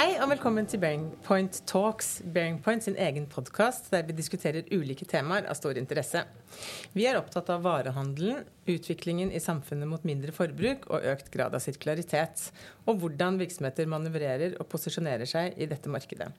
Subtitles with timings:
[0.00, 4.64] Hei og velkommen til Bearing Point Talks, Bearing Point sin egen podkast der vi diskuterer
[4.72, 6.22] ulike temaer av stor interesse.
[6.96, 11.60] Vi er opptatt av varehandelen, utviklingen i samfunnet mot mindre forbruk og økt grad av
[11.60, 12.46] sirkularitet,
[12.88, 16.32] og hvordan virksomheter manøvrerer og posisjonerer seg i dette markedet.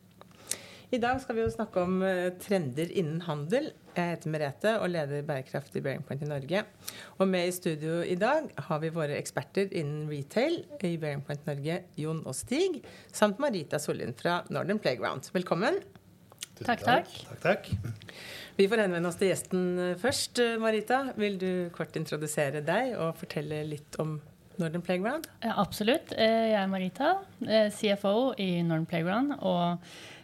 [0.91, 3.70] I dag skal vi jo snakke om eh, trender innen handel.
[3.95, 6.66] Jeg heter Merete og leder bærekraft i Bearing Point i Norge.
[7.16, 11.48] Og med i studio i dag har vi våre eksperter innen retail i Bearing Point
[11.48, 15.31] Norge, Jon og Stig, samt Marita Sollien fra Northern Playground.
[15.31, 15.80] Velkommen.
[16.59, 17.16] Takk, takk.
[17.23, 17.73] takk, takk.
[18.59, 20.44] Vi får henvende oss til gjesten eh, først.
[20.44, 24.17] Eh, Marita, vil du kort introdusere deg og fortelle litt om
[24.59, 25.31] Northern Playground?
[25.39, 26.12] Ja, absolutt.
[26.20, 27.22] Jeg er Marita,
[27.80, 29.39] CFO i Northern Playground.
[29.39, 29.80] og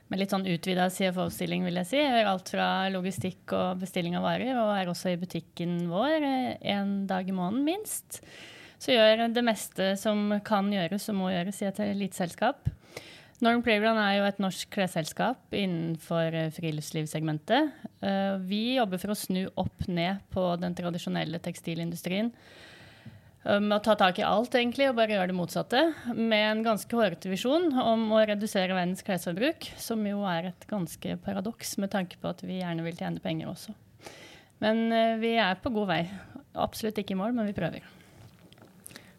[0.08, 1.98] med litt sånn utvida CFO-stilling, vil jeg si.
[2.00, 6.26] Jeg gjør alt fra logistikk og bestilling av varer, og er også i butikken vår
[6.28, 8.22] en dag i måneden minst.
[8.80, 12.70] Så gjør det meste som kan gjøres og må gjøres i et eliteselskap.
[13.38, 17.76] Northern Playground er jo et norsk klesselskap innenfor friluftslivssegmentet.
[18.02, 22.32] Eh, vi jobber for å snu opp ned på den tradisjonelle tekstilindustrien
[23.48, 25.84] med å ta tak i alt egentlig, og bare gjøre det motsatte.
[26.12, 31.16] Med en ganske hårete visjon om å redusere verdens klesforbruk, som jo er et ganske
[31.24, 33.76] paradoks med tanke på at vi gjerne vil tjene penger også.
[34.64, 36.02] Men uh, vi er på god vei.
[36.58, 37.97] Absolutt ikke i mål, men vi prøver.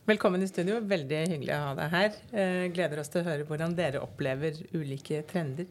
[0.09, 0.79] Velkommen i studio.
[0.89, 2.15] Veldig hyggelig å ha deg her.
[2.33, 5.69] Uh, gleder oss til å høre hvordan dere opplever ulike trender.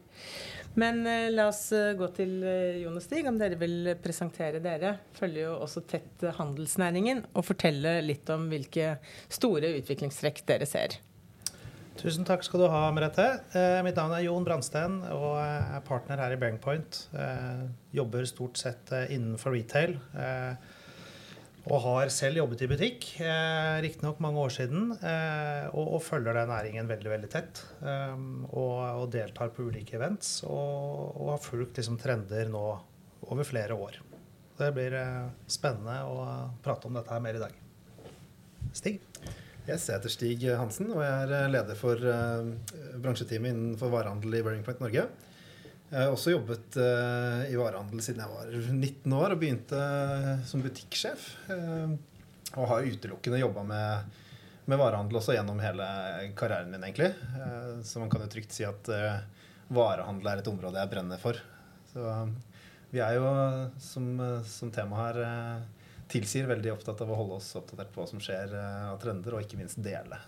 [0.78, 4.60] Men eh, la oss eh, gå til eh, Jon og Stig, om dere vil presentere
[4.62, 4.92] dere.
[5.16, 8.92] Følger jo også tett handelsnæringen, og fortelle litt om hvilke
[9.26, 11.00] store utviklingstrekk dere ser.
[11.98, 13.26] Tusen takk skal du ha, Merete.
[13.58, 17.08] Eh, mitt navn er Jon Brandsten og er partner her i Bearingpoint.
[17.10, 17.64] Eh,
[17.98, 19.98] jobber stort sett innenfor retail.
[20.14, 20.76] Eh,
[21.68, 26.36] og har selv jobbet i butikk, eh, riktignok mange år siden, eh, og, og, følger
[26.38, 27.62] den næringen veldig veldig tett.
[27.82, 28.14] Eh,
[28.48, 32.64] og, og, deltar på ulike events og, og har fulgt liksom, trender nå
[33.28, 34.00] over flere år.
[34.58, 36.24] Det blir eh, spennende å
[36.64, 37.60] prate om dette her mer i dag.
[38.72, 38.98] Stig?
[39.68, 42.46] Yes, jeg heter Stig Hansen og jeg er leder for uh,
[43.04, 45.04] bransjeteamet innenfor varehandel i Burning Point Norge.
[45.88, 50.42] Jeg har også jobbet uh, i varehandel siden jeg var 19 år og begynte uh,
[50.44, 51.22] som butikksjef.
[51.48, 51.94] Uh,
[52.60, 54.18] og har utelukkende jobba med,
[54.66, 55.86] med, varehandel også gjennom hele
[56.36, 57.10] karrieren min, egentlig.
[57.84, 58.88] så man kan jo trygt si at
[59.68, 61.36] varehandel er et område jeg brenner for.
[61.92, 62.14] Så
[62.88, 63.28] vi er jo,
[63.84, 64.08] som,
[64.48, 65.20] som tema her
[66.08, 69.44] tilsier, veldig opptatt av å holde oss oppdatert på hva som skjer av trender, og
[69.44, 70.18] ikke minst dele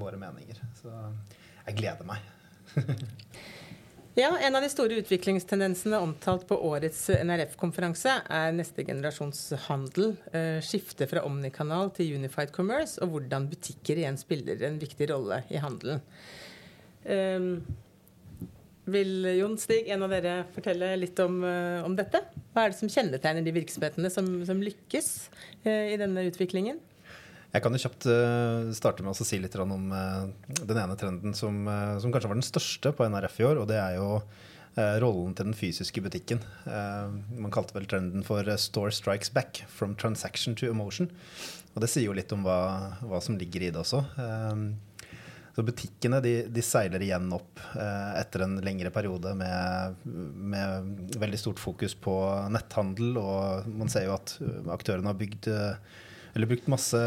[0.00, 0.64] våre meninger.
[0.80, 0.96] Så
[1.68, 2.24] jeg gleder meg.
[4.16, 10.12] Ja, En av de store utviklingstendensene omtalt på årets NRF-konferanse er neste generasjons handel.
[10.30, 15.40] Eh, skifte fra omnikanal til unified commerce, og hvordan butikker igjen spiller en viktig rolle
[15.50, 16.04] i handelen.
[17.02, 17.48] Um,
[18.86, 22.22] vil Jon Stig, en av dere, fortelle litt om, uh, om, dette?
[22.54, 25.10] Hva er det som kjennetegner de virksomhetene som, som lykkes
[25.66, 26.78] uh, i denne utviklingen?
[27.54, 30.24] Jeg kan jo kjapt uh, starte med å si litt om uh,
[30.58, 33.70] den ene trenden som, uh, som, kanskje var den største på NRF i år, og
[33.70, 34.18] det er jo
[34.74, 36.40] rollen til den fysiske butikken.
[36.66, 41.12] man kalte vel trenden for 'Store strikes back from transaction to emotion'.
[41.76, 44.02] Og det sier jo litt om hva, hva som ligger i det også.
[45.54, 51.38] Så butikkene de, de seiler igjen opp eh, etter en lengre periode med, med, veldig
[51.38, 52.14] stort fokus på
[52.50, 53.14] netthandel.
[53.20, 54.34] Og man ser jo at
[54.74, 55.94] aktørene har bygd eh,
[56.34, 56.98] eller brukt masse,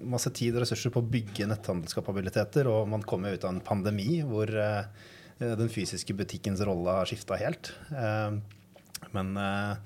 [0.00, 2.68] masse, tid og ressurser på å bygge netthandelskapabiliteter.
[2.72, 4.88] Og man kommer ut av en pandemi hvor uh,
[5.36, 7.74] den fysiske butikkens rolle har skifta helt.
[7.92, 8.38] Uh,
[9.12, 9.76] men uh,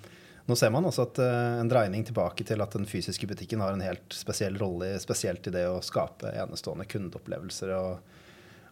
[0.47, 3.83] nå ser man også at en dreining tilbake til at den fysiske butikken har en
[3.85, 8.16] helt spesiell rolle, spesielt i det å skape enestående kundeopplevelser og,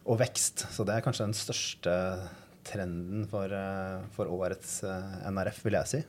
[0.03, 0.65] og vekst.
[0.75, 1.93] Så det er kanskje den største
[2.67, 3.55] trenden for,
[4.11, 6.03] for årets NRF, vil jeg si.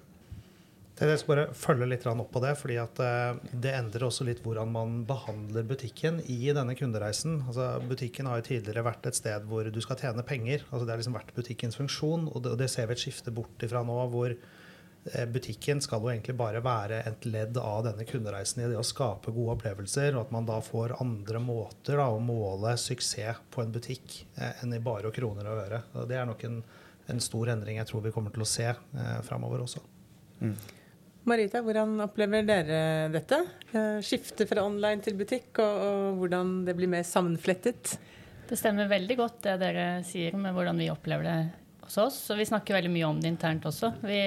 [1.00, 4.73] Jeg skal bare følge litt opp på det, fordi eh, det endrer også litt hvordan
[4.75, 7.38] man behandler butikken i denne kundereisen.
[7.47, 10.67] Altså, butikken har jo tidligere vært et sted hvor du skal tjene penger.
[10.69, 13.64] Altså, det har liksom vært butikkens funksjon, og det, og ser vi et skifte bort
[13.64, 13.97] ifra nå.
[14.12, 18.76] hvor eh, Butikken skal jo egentlig bare være et ledd av denne kundereisen i det
[18.76, 23.41] å skape gode opplevelser, og at man da får andre måter da, å måle suksess
[23.49, 25.81] på en butikk eh, enn i bare kroner og øre.
[25.94, 26.61] Og det er nok en,
[27.08, 29.81] en, stor endring jeg tror vi kommer til å se eh, framover også.
[30.44, 30.61] Mm.
[31.29, 33.43] Marita, hvordan opplever dere dette?
[33.77, 37.99] Eh, skifte fra online til butikk, og, og, hvordan det blir mer sammenflettet?
[38.49, 41.37] Det stemmer veldig godt det dere sier med hvordan vi opplever det
[41.85, 42.19] hos oss.
[42.33, 43.93] Og vi snakker veldig mye om det internt også.
[44.01, 44.21] Vi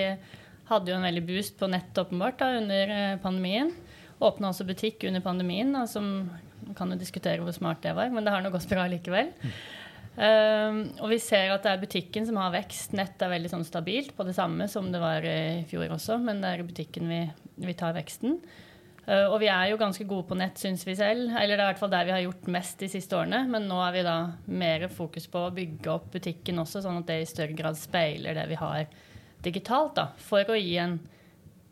[0.70, 3.74] hadde jo en veldig boost på nett åpenbart da, under eh, pandemien.
[4.24, 6.30] Åpna også butikk under pandemien, da, som
[6.64, 9.34] man kan jo diskutere hvor smart det var, men det har nå gått bra likevel.
[10.14, 12.94] Um, og vi ser at det er butikken som har vekst.
[12.98, 16.44] Nett er veldig sånn stabilt på det samme som det var i fjor også, men
[16.44, 17.24] det er butikken vi,
[17.66, 18.38] vi tar veksten.
[19.08, 21.34] Uh, og vi er jo ganske gode på nett, syns vi selv.
[21.34, 23.42] Eller det er i hvert fall der vi har gjort mest de siste årene.
[23.50, 24.18] Men nå er vi da
[24.54, 28.38] mer fokus på å bygge opp butikken også, sånn at det i større grad speiler
[28.38, 28.86] det vi har
[29.44, 29.98] digitalt.
[29.98, 31.00] da, For å gi en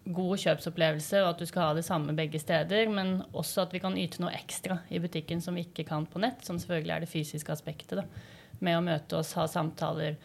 [0.06, 2.90] god kjøpsopplevelse, og at du skal ha det samme begge steder.
[2.90, 6.22] Men også at vi kan yte noe ekstra i butikken som vi ikke kan på
[6.24, 6.46] nett.
[6.46, 8.02] Som selvfølgelig er det fysiske aspektet.
[8.02, 10.18] da med å møte oss, ha samtaler,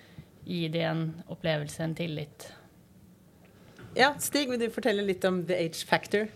[0.47, 2.51] gi dem en opplevelse, en tillit.
[3.97, 6.29] Ja, Stig, vil du fortelle litt om the age factor?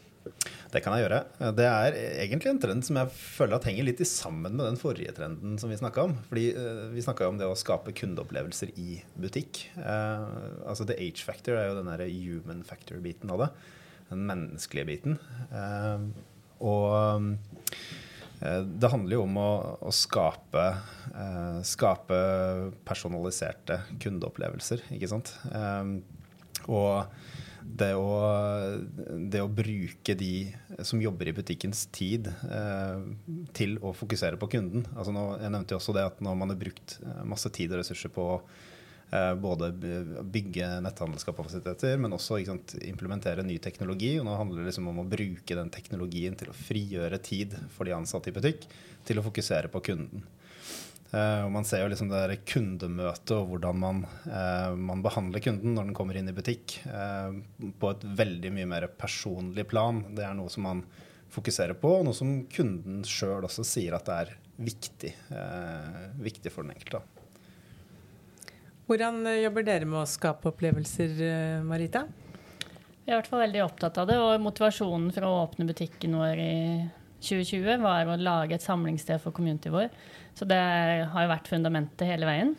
[0.70, 1.20] Det kan jeg gjøre.
[1.58, 5.14] Det er egentlig en trend som jeg føler at henger litt sammen med den forrige
[5.16, 6.16] trenden som vi snakka om.
[6.28, 9.64] Fordi uh, Vi snakka om det å skape kundeopplevelser i butikk.
[9.78, 13.50] Uh, altså The age factor er jo den der human factor-biten av det.
[14.12, 15.18] Den menneskelige biten.
[15.50, 16.06] Uh,
[16.60, 17.26] og
[18.40, 19.50] Eh, det handler jo om å,
[19.84, 20.64] å skape,
[21.12, 22.20] eh, skape,
[22.88, 25.34] personaliserte kundeopplevelser, ikke sant.
[25.52, 25.92] Eh,
[26.70, 27.20] og
[27.78, 28.08] det å,
[29.30, 30.50] det å, bruke de
[30.86, 33.04] som jobber i butikkens tid, eh,
[33.56, 34.86] til å fokusere på kunden.
[34.96, 37.72] Altså nå, jeg nevnte jo også det at når man har brukt eh, masse tid
[37.74, 38.26] og ressurser på
[39.10, 39.72] Eh, både
[40.22, 44.12] bygge netthandelskapasiteter, men også sant, implementere ny teknologi.
[44.20, 47.88] Og nå handler det liksom om å bruke den teknologien til å frigjøre tid for
[47.88, 48.68] de ansatte i butikk
[49.08, 50.22] til å fokusere på kunden.
[51.10, 55.42] Uh, og Man ser jo liksom det der kundemøtet og hvordan man, uh, man, behandler
[55.42, 57.34] kunden når den kommer inn i butikk, uh,
[57.82, 60.04] på et veldig mye mer personlig plan.
[60.14, 60.84] Det er noe som man
[61.30, 65.10] fokuserer på, og noe som kunden sjøl også sier at det er viktig,
[66.20, 66.98] viktig for den enkelte.
[68.90, 71.14] Hvordan jobber dere med å skape opplevelser,
[71.64, 72.02] Marita?
[72.10, 74.18] Vi er i hvert fall veldig opptatt av det.
[74.18, 76.58] Og motivasjonen for å åpne butikken vår i
[77.20, 79.88] 2020 var å lage et samlingssted for community vår.
[80.36, 82.54] Så det har jo vært fundamentet hele veien.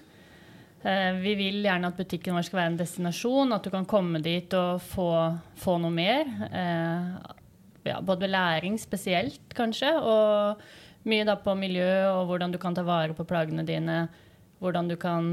[0.81, 4.21] Eh, vi vil gjerne at butikken vår skal være en destinasjon, at du kan komme
[4.23, 5.09] dit og få,
[5.61, 6.29] få noe mer.
[7.81, 10.61] Ja, både læring spesielt, kanskje, og
[11.09, 14.05] mye da på miljø og hvordan du kan ta vare på plagene dine.
[14.61, 15.31] Hvordan du kan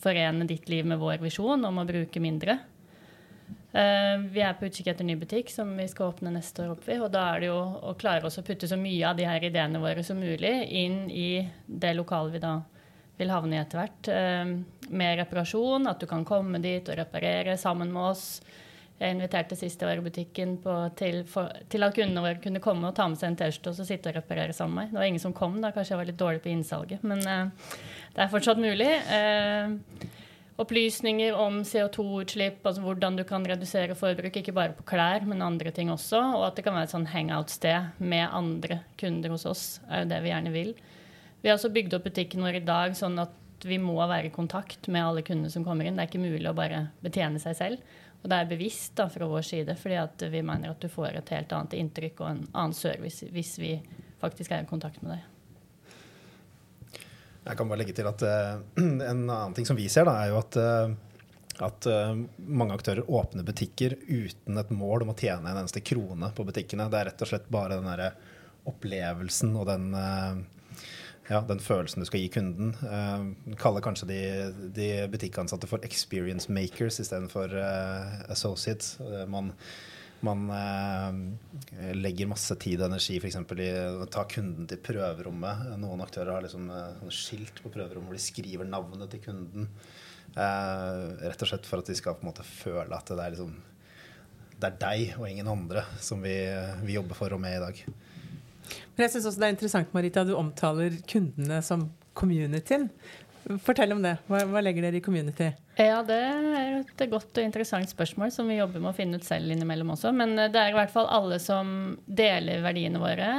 [0.00, 2.56] forene ditt liv med vår visjon om å bruke mindre.
[3.70, 6.88] Uh, vi er på utkikk etter ny butikk som vi skal åpne neste år opp
[6.90, 6.98] i.
[6.98, 9.46] Og da er det jo å klare oss å putte så mye av de her
[9.46, 12.56] ideene våre som mulig inn i det lokalet vi da
[13.20, 14.10] vil havne i etter hvert.
[14.10, 18.26] Uh, med reparasjon, at du kan komme dit og reparere sammen med oss.
[19.00, 22.60] Jeg inviterte sist jeg var i butikken på, til, for, til, at kundene våre kunne
[22.60, 24.90] komme og ta med seg en T-skjorte og så sitte og reparere sammen med meg.
[24.90, 27.06] Det var ingen som kom, da kanskje jeg var litt dårlig på innsalget.
[27.06, 27.70] Men uh,
[28.16, 28.90] det er fortsatt mulig.
[29.08, 30.18] Uh,
[30.60, 35.72] opplysninger om CO2-utslipp, altså hvordan du kan redusere forbruk, ikke bare på klær, men andre
[35.74, 36.20] ting også.
[36.36, 40.10] Og at det kan være et sånn hangout-sted med andre kunder hos oss, er jo
[40.12, 40.74] det vi gjerne vil.
[41.40, 44.34] Vi har også bygd opp butikken vår i dag sånn at vi må være i
[44.34, 45.96] kontakt med alle kundene som kommer inn.
[45.96, 47.98] Det er ikke mulig å bare betjene seg selv.
[48.20, 51.34] Og det er bevisst da, fra vår side, fordi vi mener at du får et
[51.36, 53.78] helt annet inntrykk og en annen service hvis vi
[54.20, 55.39] faktisk er i kontakt med deg.
[57.44, 58.60] Jeg kan bare legge til at uh,
[59.10, 62.12] En annen ting som vi ser, da, er jo at, uh, at uh,
[62.46, 66.90] mange aktører åpner butikker uten et mål om å tjene en eneste krone på butikkene.
[66.92, 68.16] Det er rett og slett bare den der
[68.70, 69.86] opplevelsen og den
[71.30, 72.72] ja, den følelsen du skal gi kunden.
[72.82, 74.20] Uh, kaller kanskje de,
[74.74, 78.96] de, butikkansatte for experience makers istedenfor uh, associates.
[78.98, 79.52] Uh, man,
[80.26, 83.38] man eh, legger masse tid og energi f.eks.
[83.40, 83.70] i
[84.02, 85.72] å ta kunden til prøverommet.
[85.80, 86.68] Noen aktører har liksom
[87.14, 89.70] skilt på prøverommet hvor de skriver navnet til kunden.
[90.36, 93.56] rett og slett for at de skal på en måte føle at det er, liksom,
[94.60, 96.36] det er deg og ingen andre som vi,
[96.84, 97.82] vi jobber for og med i dag.
[98.94, 102.90] Men jeg synes også det er interessant, Marita, du omtaler kundene som communityen.
[103.64, 104.16] Fortell om det.
[104.28, 105.48] Hva, hva, legger dere i community?
[105.78, 109.26] Ja, Det er et godt og interessant spørsmål som vi jobber med å finne ut
[109.26, 110.12] selv innimellom også.
[110.16, 113.30] Men eh, det er i hvert fall alle som deler verdiene våre.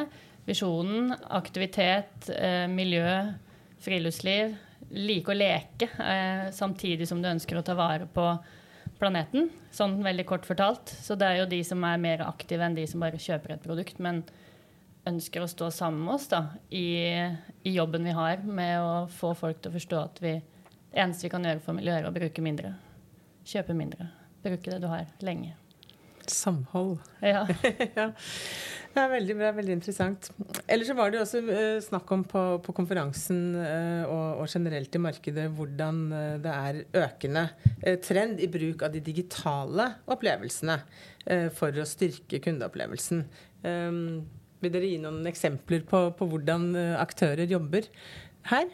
[0.48, 3.05] Visjonen, aktivitet, eh, miljø,
[3.86, 4.58] friluftsliv.
[4.91, 8.25] Like å leke eh, samtidig som du ønsker å ta vare på
[9.00, 9.50] planeten.
[9.74, 10.91] Sånn veldig kort fortalt.
[11.01, 13.63] Så det er jo de som er mer aktive enn de som bare kjøper et
[13.63, 14.01] produkt.
[14.01, 14.25] men
[15.10, 16.86] ønsker å stå sammen med oss da, i,
[17.63, 20.36] i, jobben vi har med å få folk til å forstå at vi,
[20.91, 22.75] det eneste vi kan gjøre for miljøet, er å bruke mindre.
[23.48, 24.12] Kjøpe mindre.
[24.46, 25.55] Bruke det du har, lenge.
[26.29, 27.00] Samhold.
[27.25, 27.48] Ja.
[27.98, 28.12] ja.
[28.91, 30.27] Det er veldig bra, veldig interessant.
[30.70, 34.51] Ellers så var det jo også uh, snakk om på, på konferansen uh, og, og,
[34.51, 37.48] generelt i markedet hvordan uh, det er økende
[38.05, 40.77] trend i bruk av de digitale opplevelsene
[41.58, 43.24] for å styrke kundeopplevelsen.
[43.65, 44.22] Um,
[44.62, 47.88] vil dere gi noen eksempler på, på hvordan eh, aktører jobber
[48.51, 48.70] her?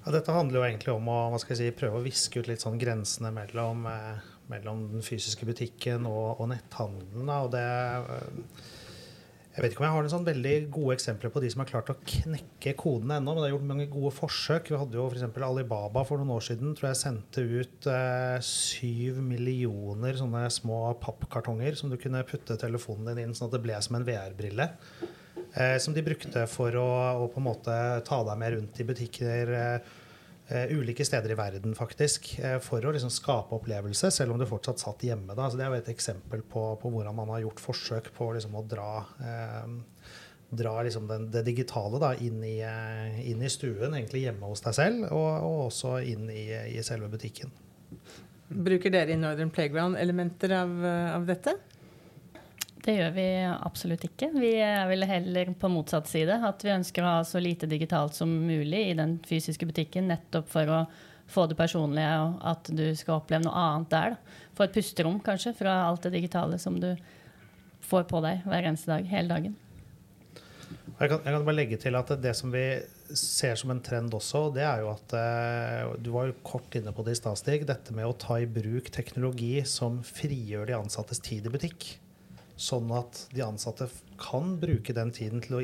[0.00, 3.32] Ja, dette handler jo egentlig om å si, prøve å viske ut litt sånn grensene
[3.36, 7.32] mellom, eh, mellom den fysiske butikken og, og netthandelen.
[7.36, 7.66] Og det,
[9.50, 11.68] jeg vet ikke om jeg har noen sånn veldig gode eksempler på de som har
[11.72, 14.70] klart å knekke kodene ennå, men det er gjort mange gode forsøk.
[14.70, 15.24] Vi hadde jo f.eks.
[15.42, 21.74] Alibaba for noen år siden tror jeg sendte ut eh, syv millioner sånne små pappkartonger
[21.80, 24.68] som du kunne putte telefonen din inn sånn at det ble som en VR-brille.
[25.50, 26.86] Eh, som de brukte for å,
[27.24, 29.99] å, på en måte ta deg med rundt i butikker eh, eh
[30.50, 32.32] ulike steder i verden, faktisk.
[32.38, 35.36] Eh, for å liksom skape opplevelse, selv om du fortsatt satt hjemme.
[35.36, 35.48] Da.
[35.50, 38.56] Så det er jo et eksempel på, på, hvordan man har gjort forsøk på liksom,
[38.58, 38.90] å dra,
[39.22, 40.12] eh,
[40.62, 42.58] dra liksom den, det digitale da, inn, i,
[43.30, 47.10] inn, i, stuen, egentlig hjemme hos deg selv, og, og også inn i, i, selve
[47.12, 47.54] butikken.
[48.50, 50.72] Bruker dere i Northern Playground elementer av,
[51.14, 51.54] av dette?
[52.80, 54.30] Det gjør vi absolutt ikke.
[54.40, 56.38] Vi er vel heller på motsatt side.
[56.48, 60.48] At vi ønsker å ha så lite digitalt som mulig i den fysiske butikken, nettopp
[60.48, 60.82] for å
[61.30, 64.14] få det personlige, og at du skal oppleve noe annet der.
[64.14, 64.46] Da.
[64.58, 66.92] Få et pusterom, kanskje, fra alt det digitale som du
[67.86, 69.58] får på deg hver eneste dag, hele dagen.
[71.00, 72.64] Jeg kan, jeg kan, bare legge til at det som vi
[73.16, 76.92] ser som en trend også, det er jo at eh, Du var jo kort inne
[76.94, 77.64] på det i stad, Stig.
[77.66, 81.88] Dette med å ta i bruk teknologi som frigjør de ansattes tid i butikk.
[82.60, 83.88] Sånn at de ansatte
[84.20, 85.62] kan bruke den tiden til å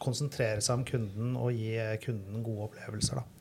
[0.00, 3.20] konsentrere seg om kunden og gi kunden gode opplevelser.
[3.20, 3.40] Da.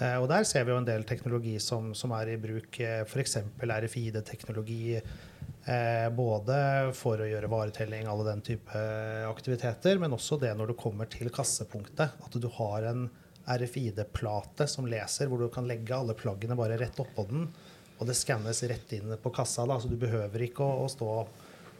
[0.00, 3.02] Eh, og der ser vi jo en del teknologi som, som er i bruk, eh,
[3.04, 3.36] f.eks.
[3.60, 4.96] RFID-teknologi.
[4.96, 6.56] Eh, både
[6.96, 8.84] for å gjøre varetelling, alle den type
[9.28, 12.16] aktiviteter, men også det når du kommer til kassepunktet.
[12.24, 13.10] At du har en
[13.50, 17.50] RFID-plate som leser, hvor du kan legge alle plaggene bare rett oppå den.
[18.00, 21.10] Og det skannes rett inn på kassa, da, så du behøver ikke å, å stå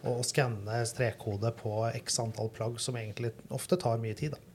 [0.09, 4.37] og skanne strekkode på x antall plagg, som egentlig ofte tar mye tid.
[4.37, 4.51] Da.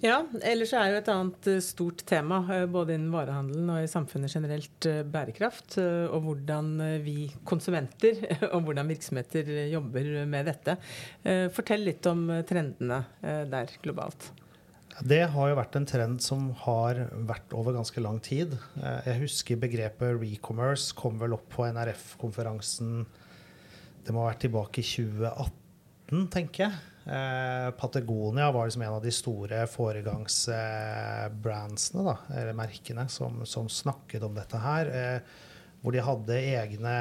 [0.00, 3.90] Ja, ellers er jo et annet eh, stort tema eh, både innen varehandelen og i
[3.90, 5.76] samfunnet generelt eh, bærekraft.
[5.80, 6.72] Og hvordan
[7.04, 8.22] vi konsumenter
[8.54, 10.76] og hvordan virksomheter jobber med dette.
[11.54, 14.30] Fortell litt om trendene der globalt.
[15.06, 16.98] Det har jo vært en trend som har
[17.28, 18.56] vært over ganske lang tid.
[19.06, 23.04] Jeg husker begrepet recommerce kom vel opp på NRF-konferansen
[24.10, 26.74] det må ha vært tilbake i 2018, tenker jeg.
[27.06, 34.22] Eh, Patagonia var liksom en av de store foregangsbrandsene, da, eller merkene, som, som, snakket
[34.26, 34.86] om dette her.
[34.90, 35.20] Eh,
[35.80, 36.94] hvor de hadde egne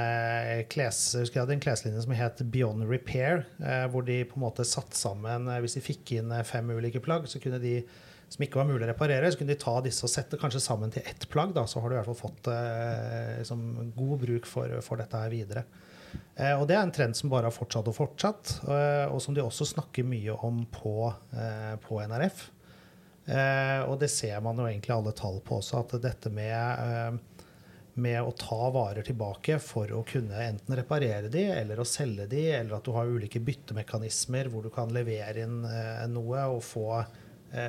[0.72, 3.44] kles, jeg hadde en kleslinje som het Beyond Repair.
[3.58, 7.24] Eh, hvor de på en måte satt sammen Hvis de fikk inn fem ulike plagg,
[7.28, 7.76] så kunne de
[8.30, 10.94] som ikke var mulig å reparere, så kunne de ta disse og sette kanskje sammen
[10.94, 11.50] til ett plagg.
[11.58, 12.46] Da, så har du i hvert fall fått
[13.42, 15.66] liksom, god bruk for, for dette her videre.
[16.40, 19.36] Eh, og det er en trend som bare har fortsatt og fortsatt, eh, og som
[19.36, 22.50] de også snakker mye om på, eh, på NRF.
[23.30, 27.20] Og det ser man jo egentlig alle tall på også, at dette med,
[27.94, 32.48] med å ta varer tilbake for å kunne enten reparere de, eller å selge de,
[32.56, 35.62] eller at du har ulike byttemekanismer hvor du kan levere inn
[36.10, 36.88] noe og få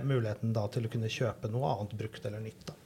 [0.01, 2.65] muligheten da til å kunne kjøpe noe annet brukt eller nytt.
[2.71, 2.79] Da.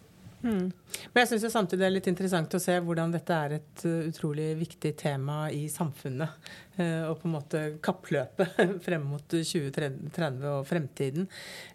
[0.45, 0.67] Mm.
[1.15, 4.05] Men jeg syns samtidig det er litt interessant å se hvordan dette er et uh,
[4.11, 6.51] utrolig viktig tema i samfunnet.
[6.77, 11.29] Uh, og på en måte kappløpet frem mot 2030 og fremtiden.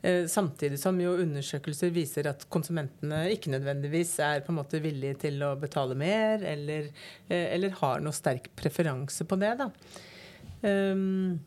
[0.03, 5.17] Uh, samtidig som jo undersøkelser viser at konsumentene ikke nødvendigvis er på en måte villige
[5.25, 6.91] til å betale mer, eller,
[7.29, 9.55] eller har noe sterk preferanse på det.
[9.63, 9.71] da.
[10.61, 11.39] Um,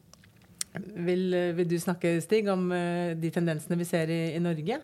[0.73, 4.81] vil, vil, du snakke, Stig, om de tendensene vi ser i, i Norge?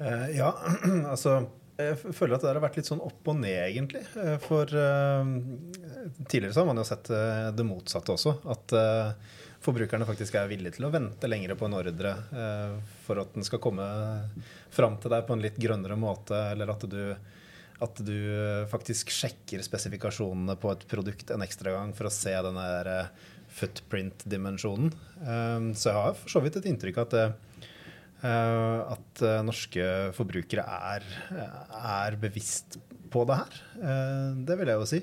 [0.00, 0.50] Uh, ja,
[1.12, 1.38] altså
[1.74, 4.04] jeg føler at det har vært litt sånn opp og ned, egentlig.
[4.20, 5.26] Eh, for uh,
[6.28, 8.36] tidligere så har man jo sett uh, det motsatte også.
[8.54, 12.12] At uh, forbrukerne faktisk er villige til å vente lenger på en ordre
[13.06, 13.86] for at den skal komme
[14.74, 17.00] fram til deg på en litt grønnere måte, eller at du,
[17.80, 18.18] at du
[18.68, 22.92] faktisk sjekker spesifikasjonene på et produkt en ekstra gang for å se den der
[23.56, 24.92] footprint-dimensjonen.
[25.72, 27.70] så jeg har for så vidt et inntrykk av at Eh,
[28.24, 31.04] at eh, norske forbrukere er,
[31.34, 32.78] er, bevisst
[33.12, 33.60] på det her.
[33.78, 35.02] Eh, det vil jeg jo si.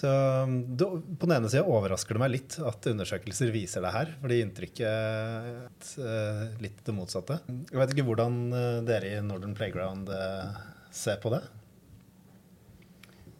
[0.00, 0.10] Så
[0.80, 4.12] På den ene sida overrasker det meg litt at undersøkelser viser det her.
[4.22, 7.40] Fordi inntrykket er litt det motsatte.
[7.68, 8.38] Jeg vet ikke hvordan
[8.86, 10.08] dere i Northern Playground
[10.94, 11.42] ser på det?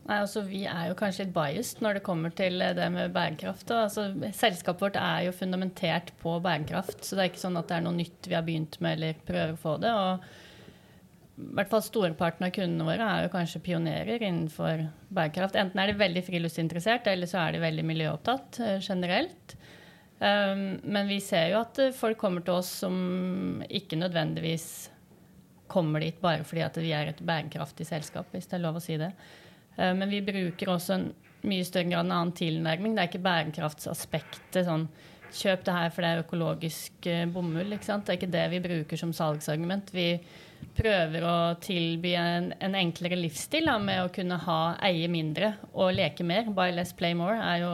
[0.09, 3.71] Nei, altså Vi er jo kanskje litt biased når det kommer til det med bærekraft.
[3.77, 7.79] Altså, selskapet vårt er jo fundamentert på bærekraft, så det er ikke sånn at det
[7.79, 9.93] er noe nytt vi har begynt med eller prøver å få det.
[9.93, 10.31] og
[11.41, 15.57] i hvert fall Storparten av kundene våre er jo kanskje pionerer innenfor bærekraft.
[15.57, 19.55] Enten er de veldig friluftsinteressert, eller så er de veldig miljøopptatt uh, generelt.
[20.21, 24.91] Um, men vi ser jo at folk kommer til oss som ikke nødvendigvis
[25.71, 28.85] kommer dit bare fordi at vi er et bærekraftig selskap, hvis det er lov å
[28.85, 29.15] si det.
[29.77, 31.09] Eh, men vi bruker også en
[31.47, 32.97] mye større grad en annen tilnærming.
[32.97, 34.91] Det er ikke bærekraftsaspektet sånn
[35.31, 37.71] Kjøp det her for det er økologisk eh, bomull.
[37.77, 38.03] ikke sant?
[38.03, 39.93] Det er ikke det vi bruker som salgsargument.
[39.95, 40.09] Vi
[40.75, 45.95] prøver å tilby en, en enklere livsstil da, med å kunne ha, eie mindre og
[45.95, 46.51] leke mer.
[46.57, 47.73] Buy less, play more er jo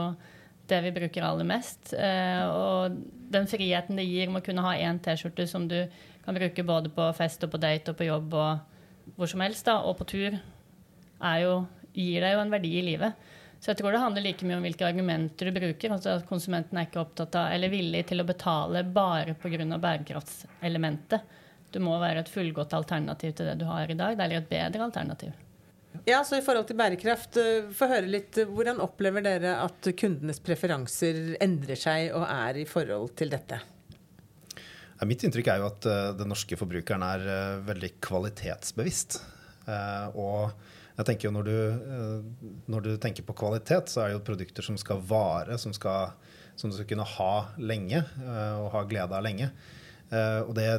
[0.69, 1.95] det vi bruker aller mest.
[1.97, 2.99] Eh, og
[3.33, 5.79] den friheten det gir med å kunne ha én T-skjorte som du
[6.27, 9.69] kan bruke både på fest og på date og på jobb og hvor som helst,
[9.69, 10.37] da, og på tur,
[11.23, 11.61] er jo,
[11.97, 13.27] gir deg jo en verdi i livet.
[13.61, 15.95] Så jeg tror det handler like mye om hvilke argumenter du bruker.
[15.95, 19.65] altså at Konsumenten er ikke opptatt av eller villig til å betale bare pga.
[19.81, 21.35] bærekraftselementet.
[21.73, 24.85] Du må være et fullgodt alternativ til det du har i dag, eller et bedre
[24.85, 25.33] alternativ.
[26.07, 28.37] Ja, så I forhold til bærekraft, eh, få høre litt.
[28.39, 33.59] Eh, hvordan opplever dere at kundenes preferanser endrer seg og er i forhold til dette?
[35.01, 39.19] Ja, mitt inntrykk er jo at uh, den norske forbrukeren er veldig kvalitetsbevisst.
[40.15, 40.55] Og
[40.97, 41.57] jeg tenker jo når du,
[41.93, 45.75] eh, når du, tenker på kvalitet, så er det jo produkter som skal vare, som,
[45.77, 46.15] skal,
[46.57, 49.51] som du skal kunne ha lenge eh, og ha glede av lenge.
[50.09, 50.71] Eh, og det,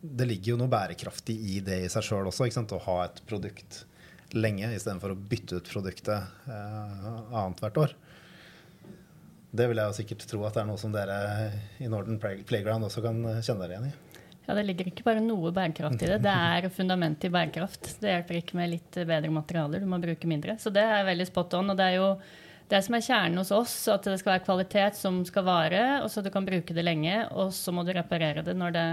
[0.00, 3.84] det ligger jo noe bærekraftig i det i seg sjøl også, å ha et produkt
[4.32, 7.96] lenge istedenfor å bytte ut produktet annethvert år.
[9.50, 11.16] Det vil jeg jo sikkert tro at det er noe som dere
[11.82, 14.09] i Northern Playground også kan kjenne dere igjen i.
[14.46, 16.20] Ja, Det ligger ikke bare noe bærekraft i det.
[16.24, 17.92] Det er fundamentet i bærekraft.
[18.02, 19.82] Det hjelper ikke med litt bedre materialer.
[19.82, 20.56] Du må bruke mindre.
[20.58, 21.70] Så det er veldig spot on.
[21.70, 22.08] Og det er jo
[22.70, 26.10] det som er kjernen hos oss, at det skal være kvalitet som skal vare, og
[26.10, 27.16] så du kan bruke det lenge.
[27.34, 28.86] Og så må du reparere det når det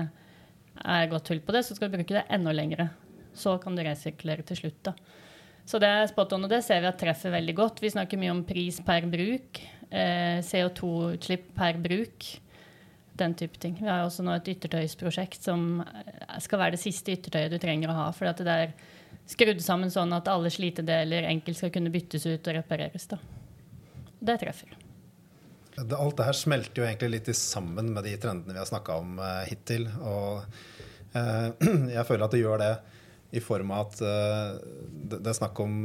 [0.85, 2.89] er gått hull på det, så skal du bruke det enda lengre.
[3.37, 4.81] Så kan du resirkulere til slutt.
[4.89, 4.95] da.
[5.67, 7.81] Så det er spot on, og det ser vi at treffer veldig godt.
[7.83, 9.61] Vi snakker mye om pris per bruk.
[9.91, 12.25] Eh, CO2-utslipp per bruk
[13.19, 13.77] den type ting.
[13.79, 15.83] Vi har også nå et yttertøysprosjekt som
[16.43, 18.07] skal være det siste yttertøyet du trenger å ha.
[18.15, 18.73] For det er
[19.27, 23.07] skrudd sammen sånn at alle slitedeler enkelt skal kunne byttes ut og repareres.
[23.11, 23.19] Da.
[24.19, 24.75] Det treffer.
[25.77, 29.17] Alt det her smelter jo egentlig litt sammen med de trendene vi har snakka om
[29.21, 29.85] uh, hittil.
[30.01, 30.45] Og
[31.13, 31.49] uh,
[31.97, 32.73] jeg føler at det gjør det
[33.37, 35.81] i form av at det, er snakk om,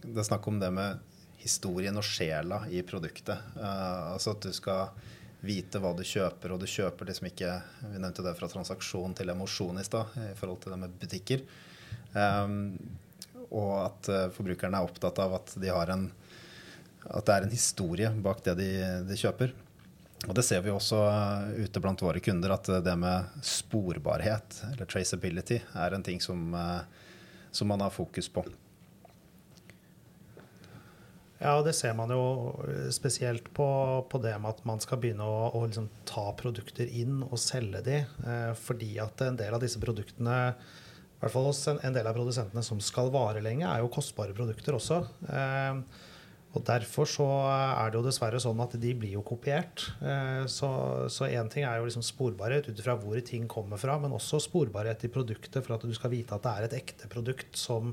[0.00, 1.02] det snakk om det med
[1.36, 3.36] historien og sjela i produktet.
[3.60, 4.88] altså at du skal
[5.46, 7.52] vite hva du kjøper, og du kjøper liksom ikke
[7.92, 11.44] Vi nevnte det fra transaksjon til emosjon i stad i forhold til det med butikker.
[12.16, 12.74] Um,
[13.50, 16.08] og at uh, forbrukerne er opptatt av at, de en,
[17.06, 18.70] at det er en historie bak det de,
[19.06, 19.54] de kjøper.
[20.26, 24.62] Og det ser vi også uh, ute blant våre kunder, at uh, det med sporbarhet,
[24.72, 26.56] eller traceability, er en ting som,
[27.52, 28.46] som man har fokus på.
[31.36, 32.22] Ja, og det ser man jo
[32.94, 33.66] spesielt på,
[34.08, 37.82] på det med at man skal begynne å, å liksom ta produkter inn og selge
[37.84, 38.00] de.
[38.24, 42.08] Eh, fordi at en del av disse produktene, i hvert fall hos en, en, del
[42.08, 45.02] av produsentene som skal vare lenge, er jo kostbare produkter også.
[45.28, 45.82] Eh,
[46.56, 49.90] og Derfor så er det jo dessverre sånn at de blir jo kopiert.
[50.00, 54.16] Eh, så én ting er jo liksom sporbarhet ut ifra hvor ting kommer fra, men
[54.16, 57.60] også sporbarhet i produktet for at du skal vite at det er et ekte produkt
[57.60, 57.92] som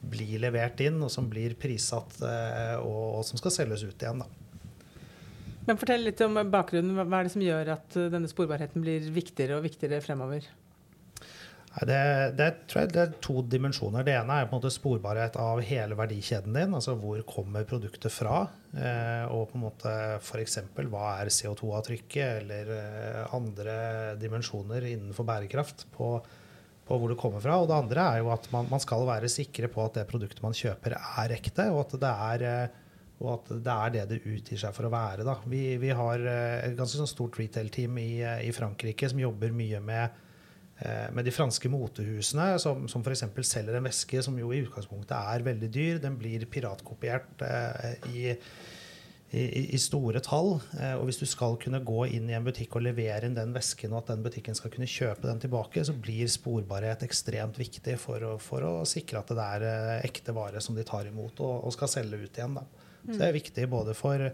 [0.00, 4.22] blir levert inn, og som blir prissatt, eh, og, og som skal selges ut igjen.
[4.24, 4.28] Da.
[5.68, 6.96] Men Fortell litt om bakgrunnen.
[7.04, 10.48] Hva er det som gjør at eh, denne sporbarheten blir viktigere og viktigere fremover?
[11.86, 11.98] Det,
[12.34, 14.02] det, tror jeg det er to dimensjoner.
[14.02, 16.74] Det ene er på en måte sporbarhet av hele verdikjeden din.
[16.74, 18.40] Altså hvor kommer produktet fra?
[18.74, 20.58] Eh, og på en måte f.eks.
[20.80, 22.74] hva er CO2-avtrykket, eller
[23.36, 23.76] andre
[24.18, 26.16] dimensjoner innenfor bærekraft på
[26.90, 27.60] på hvor det kommer fra.
[27.62, 30.42] Og det andre er jo at man, man, skal være sikre på at det produktet
[30.44, 32.80] man kjøper, er ekte, og at det er, eh,
[33.34, 35.26] at det, er det det utgir seg for å være.
[35.26, 35.36] Da.
[35.50, 39.54] Vi, vi har eh, et ganske sånn stort retail-team i, eh, i, Frankrike som jobber
[39.54, 40.26] mye med,
[41.12, 43.26] med de franske motehusene, som, som f.eks.
[43.44, 45.98] selger en væske som jo i utgangspunktet er veldig dyr.
[46.00, 47.44] Den blir piratkopiert
[48.08, 48.30] i
[49.30, 50.56] i, i, store tall.
[50.78, 53.54] Eh, og hvis du skal kunne gå inn i en butikk og levere inn den
[53.54, 57.96] vesken, og at den butikken skal kunne kjøpe den tilbake, så blir sporbarhet ekstremt viktig
[58.02, 61.42] for å, for å sikre at det er eh, ekte vare som de tar imot
[61.44, 62.58] og, og skal selge ut igjen.
[62.58, 62.88] Da.
[63.06, 64.26] Så det er viktig både for,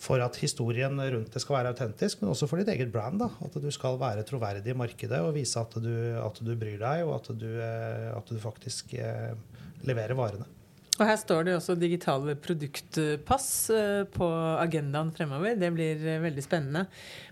[0.00, 3.18] for, at historien rundt det skal være autentisk, men også for ditt eget brand.
[3.24, 3.32] Da.
[3.48, 7.02] At du skal være troverdig i markedet og vise at du, at du bryr deg,
[7.08, 8.94] og at du, eh, at du faktisk
[9.82, 10.46] leverer varene.
[11.00, 14.26] Og her står det også digitale produktpass eh, på
[14.60, 15.54] agendaen fremover.
[15.56, 16.82] Det blir eh, veldig spennende.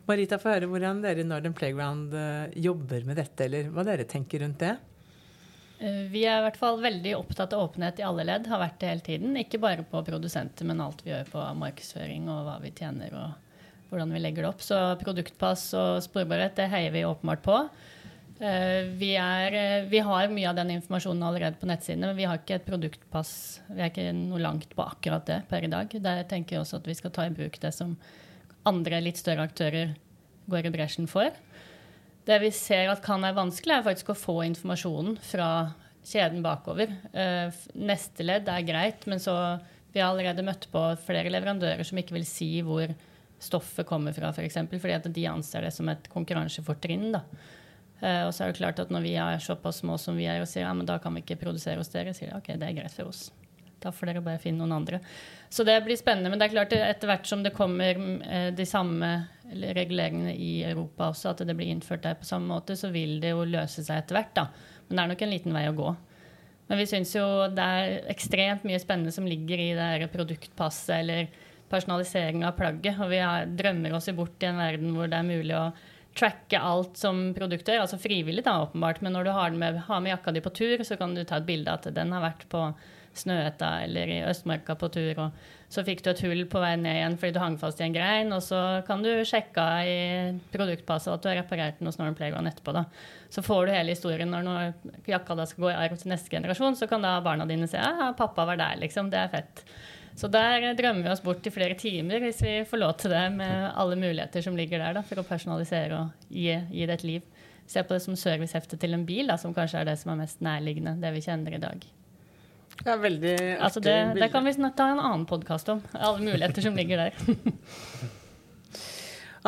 [0.09, 4.09] Marita, få høre hvordan dere i Northern Playground eh, jobber med dette, eller hva dere
[4.09, 4.79] tenker rundt det?
[5.79, 8.89] Vi er i hvert fall veldig opptatt av åpenhet i alle ledd, har vært det
[8.89, 9.37] hele tiden.
[9.39, 13.93] Ikke bare på produsenter, men alt vi gjør på markedsføring og hva vi tjener og
[13.93, 14.65] hvordan vi legger det opp.
[14.65, 17.61] Så produktpass og sporbarhet, det heier vi åpenbart på.
[18.39, 22.27] Eh, vi, er, eh, vi, har mye av den informasjonen allerede på nettsidene, men vi
[22.29, 23.33] har ikke et produktpass.
[23.67, 25.91] Vi er ikke noe langt på akkurat det per i dag.
[25.91, 27.97] Der tenker jeg også at vi skal ta i bruk det som
[28.69, 29.97] andre litt større aktører
[30.49, 31.35] går i bresjen for.
[32.29, 35.51] Det vi ser at kan være vanskelig, er faktisk å få informasjonen fra
[36.07, 36.95] kjeden bakover.
[37.11, 39.35] Eh, neste ledd er greit, men så
[39.91, 42.93] vi har allerede møtt på flere leverandører som ikke vil si hvor
[43.43, 44.61] stoffet kommer fra, f.eks.
[44.69, 47.11] For fordi at de anser det som et konkurransefortrinn.
[47.17, 47.25] da.
[47.99, 50.43] Uh, og så er det klart at når vi er såpass små som vi er
[50.43, 52.69] og sier ja, men da kan vi ikke produsere hos dere, sier de ok, det
[52.69, 53.29] er greit for oss.
[53.79, 55.01] Da får dere bare finne noen andre.
[55.51, 56.31] Så det blir spennende.
[56.31, 59.11] Men det er klart etter hvert som det kommer uh, de samme
[59.49, 63.33] reguleringene i Europa også, at det blir innført der på samme måte, så vil det
[63.33, 64.35] jo løse seg etter hvert.
[64.37, 64.49] da.
[64.89, 65.93] Men det er nok en liten vei å gå.
[66.69, 70.99] Men vi syns jo det er ekstremt mye spennende som ligger i det her produktpasset
[71.01, 71.31] eller
[71.73, 72.99] personalisering av plagget.
[73.01, 73.23] Og vi
[73.57, 75.71] drømmer oss bort i en verden hvor det er mulig å
[76.17, 80.15] tracke alt som produkter, altså frivillig da, åpenbart, men når du har, med, har med
[80.15, 82.47] jakka di på tur, så kan du ta et bilde av at den har vært
[82.53, 82.63] på
[83.19, 87.01] Snøhetta eller i Østmarka på tur, og så fikk du et hull på vei ned
[87.01, 89.99] igjen fordi du hang fast i en grein, og så kan du sjekke i
[90.53, 92.75] produktpasset at du har reparert den hos Northern Playground etterpå.
[92.77, 92.85] da.
[93.33, 96.33] Så får du hele historien når, når jakka da skal gå i arv til neste
[96.33, 99.11] generasjon, så kan da barna dine se ja, pappa var der, liksom.
[99.13, 99.65] Det er fett.
[100.19, 103.27] Så der drømmer vi oss bort i flere timer hvis vi får lov til det,
[103.39, 107.07] med alle muligheter som ligger der da, for å personalisere og gi, gi det et
[107.07, 107.23] liv.
[107.69, 110.23] Se på det som servicehefte til en bil, da, som kanskje er det som er
[110.25, 111.79] mest nærliggende, det vi kjenner i dag.
[112.87, 115.83] Ja, veldig altså det, det kan vi ta en annen podkast om.
[115.95, 117.13] Alle muligheter som ligger der.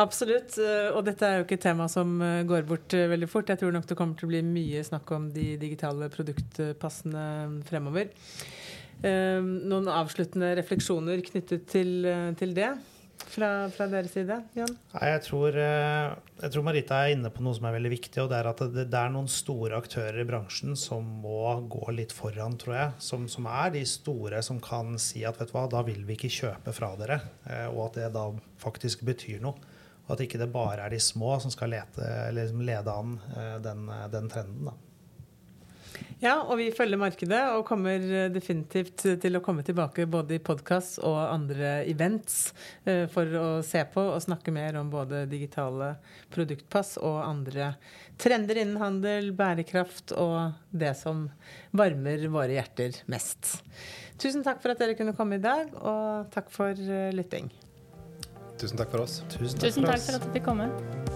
[0.01, 0.55] Absolutt.
[0.95, 3.49] Og dette er jo ikke et tema som eh, går bort eh, veldig fort.
[3.51, 7.25] Jeg tror nok det kommer til å bli mye snakk om de digitale produktpassene
[7.67, 8.05] fremover.
[9.01, 12.71] Ehm, noen avsluttende refleksjoner knyttet til, eh, til det?
[13.21, 14.35] Fra, fra, deres side?
[14.57, 14.71] Jan?
[14.97, 18.17] Jeg tror, eh, jeg tror, Marita er inne på noe som er veldig viktig.
[18.23, 21.85] og Det er at det, det er noen store aktører i bransjen som må gå
[21.93, 22.91] litt foran, tror jeg.
[22.99, 26.17] Som, som, er de store som kan si at vet du hva, da vil vi
[26.17, 27.21] ikke kjøpe fra dere.
[27.45, 28.27] Eh, og at det da
[28.61, 29.55] faktisk betyr noe.
[30.07, 33.19] Og at ikke det bare er de små som skal lete, lede an
[33.63, 34.65] den, den trenden.
[34.65, 34.90] da.
[36.21, 40.43] Ja, og vi følger markedet og kommer eh, definitivt til å komme tilbake både i
[40.43, 42.51] podkast og andre events
[42.85, 45.95] eh, for å se på og snakke mer om både digitale
[46.33, 47.71] produktpass og andre
[48.21, 51.25] trender innen handel, bærekraft og det som
[51.73, 53.55] varmer våre hjerter mest.
[54.21, 57.49] Tusen takk for at dere kunne komme i dag, og takk for eh, lytting.
[58.61, 59.23] Tusen takk for oss.
[59.25, 61.10] Tusen takk, Tusen takk for, for at du fikk komme.